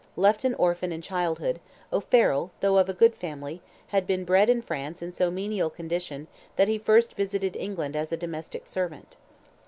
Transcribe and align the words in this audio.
Left 0.15 0.43
an 0.43 0.55
orphan 0.55 0.91
in 0.91 1.03
childhood, 1.03 1.59
O'Farrell, 1.93 2.49
though 2.61 2.79
of 2.79 2.89
a 2.89 2.91
good 2.93 3.13
family, 3.13 3.61
had 3.89 4.07
been 4.07 4.25
bred 4.25 4.49
in 4.49 4.63
France 4.63 5.03
in 5.03 5.11
so 5.11 5.29
menial 5.29 5.67
a 5.67 5.69
condition 5.69 6.25
that 6.55 6.67
he 6.67 6.79
first 6.79 7.13
visited 7.13 7.55
England 7.55 7.95
as 7.95 8.11
a 8.11 8.17
domestic 8.17 8.65
servant. 8.65 9.17